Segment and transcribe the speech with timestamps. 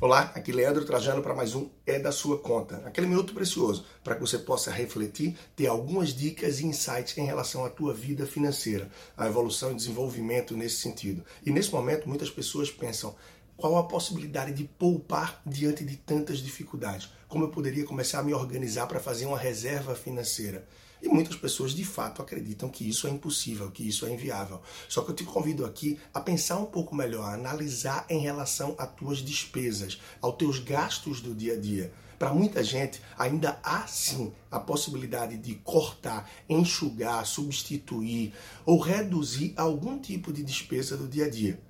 [0.00, 2.76] Olá, aqui Leandro Trajano para mais um É da Sua Conta.
[2.86, 7.64] Aquele minuto precioso para que você possa refletir, ter algumas dicas e insights em relação
[7.64, 11.24] à tua vida financeira, a evolução e desenvolvimento nesse sentido.
[11.44, 13.12] E nesse momento, muitas pessoas pensam,
[13.58, 17.10] qual a possibilidade de poupar diante de tantas dificuldades?
[17.26, 20.64] Como eu poderia começar a me organizar para fazer uma reserva financeira?
[21.02, 24.62] E muitas pessoas de fato acreditam que isso é impossível, que isso é inviável.
[24.88, 28.76] Só que eu te convido aqui a pensar um pouco melhor, a analisar em relação
[28.78, 31.92] às tuas despesas, aos teus gastos do dia a dia.
[32.16, 38.32] Para muita gente, ainda há sim a possibilidade de cortar, enxugar, substituir
[38.64, 41.60] ou reduzir algum tipo de despesa do dia a dia.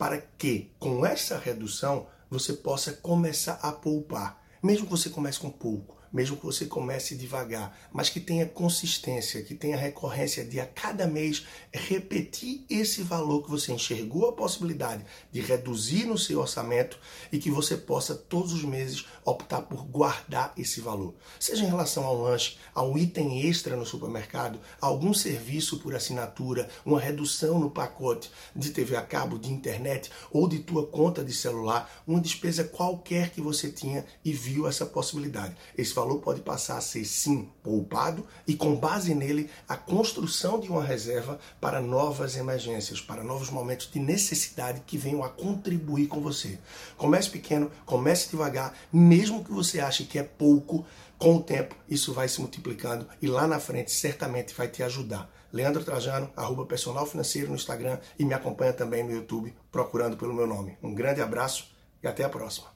[0.00, 4.42] Para que, com essa redução, você possa começar a poupar.
[4.62, 9.42] Mesmo que você comece com pouco, mesmo que você comece devagar, mas que tenha consistência,
[9.42, 15.04] que tenha recorrência de a cada mês repetir esse valor que você enxergou a possibilidade
[15.30, 16.98] de reduzir no seu orçamento
[17.30, 21.14] e que você possa todos os meses optar por guardar esse valor.
[21.38, 25.78] Seja em relação a um lanche, a um item extra no supermercado, a algum serviço
[25.78, 30.86] por assinatura, uma redução no pacote de TV a cabo, de internet ou de tua
[30.86, 35.56] conta de celular, uma despesa qualquer que você tinha e viu essa possibilidade.
[35.76, 40.68] Esse valor pode passar a ser sim poupado e com base nele a construção de
[40.68, 46.20] uma reserva para novas emergências, para novos momentos de necessidade que venham a contribuir com
[46.20, 46.58] você.
[46.96, 50.84] Comece pequeno, comece devagar, mesmo que você ache que é pouco,
[51.18, 55.30] com o tempo isso vai se multiplicando e lá na frente certamente vai te ajudar.
[55.52, 60.32] Leandro Trajano, arroba personal financeiro no Instagram e me acompanha também no YouTube procurando pelo
[60.32, 60.78] meu nome.
[60.82, 61.70] Um grande abraço
[62.02, 62.68] e até a próxima.